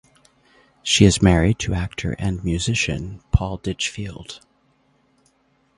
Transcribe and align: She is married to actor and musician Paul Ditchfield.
She 0.81 1.05
is 1.05 1.21
married 1.21 1.59
to 1.59 1.75
actor 1.75 2.15
and 2.17 2.43
musician 2.43 3.21
Paul 3.31 3.59
Ditchfield. 3.59 4.41